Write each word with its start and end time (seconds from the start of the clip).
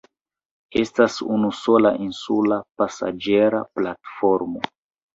Estas 0.79 1.17
unusola 1.35 1.93
insula 2.07 2.59
pasaĝera 2.83 3.65
platformo. 3.79 4.69